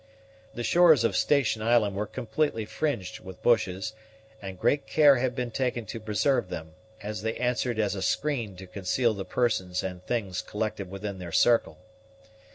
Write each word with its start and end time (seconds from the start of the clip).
The 0.55 0.63
shores 0.63 1.03
of 1.03 1.15
Station 1.15 1.61
Island 1.61 1.95
were 1.95 2.07
completely 2.07 2.65
fringed 2.65 3.19
with 3.19 3.43
bushes, 3.43 3.93
and 4.41 4.57
great 4.59 4.87
care 4.87 5.17
had 5.17 5.35
been 5.35 5.51
taken 5.51 5.85
to 5.85 5.99
preserve 5.99 6.49
them, 6.49 6.73
as 7.03 7.21
they 7.21 7.35
answered 7.35 7.77
as 7.77 7.93
a 7.93 8.01
screen 8.01 8.55
to 8.55 8.65
conceal 8.65 9.13
the 9.13 9.25
persons 9.25 9.83
and 9.83 10.03
things 10.03 10.41
collected 10.41 10.89
within 10.89 11.19
their 11.19 11.31
circle. 11.31 11.77